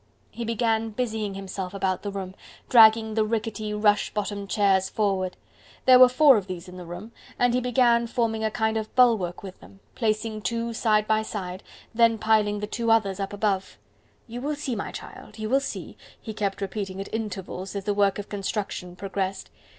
He 0.31 0.43
began 0.43 0.89
busying 0.89 1.35
himself 1.35 1.75
about 1.75 2.01
the 2.01 2.09
room, 2.09 2.33
dragging 2.69 3.13
the 3.13 3.23
rickety, 3.23 3.71
rush 3.71 4.11
bottomed 4.15 4.49
chairs 4.49 4.89
forward. 4.89 5.37
There 5.85 5.99
were 5.99 6.09
four 6.09 6.37
of 6.37 6.47
these 6.47 6.67
in 6.67 6.77
the 6.77 6.87
room, 6.87 7.11
and 7.37 7.53
he 7.53 7.61
began 7.61 8.07
forming 8.07 8.43
a 8.43 8.49
kind 8.49 8.77
of 8.77 8.95
bulwark 8.95 9.43
with 9.43 9.59
them, 9.59 9.79
placing 9.93 10.41
two 10.41 10.73
side 10.73 11.05
by 11.05 11.21
side, 11.21 11.61
then 11.93 12.17
piling 12.17 12.61
the 12.61 12.65
two 12.65 12.89
others 12.89 13.19
up 13.19 13.31
above. 13.31 13.77
"You 14.25 14.41
will 14.41 14.55
see, 14.55 14.75
my 14.75 14.91
child, 14.91 15.37
you 15.37 15.47
will 15.51 15.59
see!" 15.59 15.97
he 16.19 16.33
kept 16.33 16.61
repeating 16.61 16.99
at 16.99 17.13
intervals 17.13 17.75
as 17.75 17.83
the 17.83 17.93
work 17.93 18.17
of 18.17 18.27
construction 18.27 18.95
progressed. 18.95 19.51